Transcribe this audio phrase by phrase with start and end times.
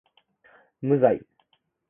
[0.81, 1.23] 無罪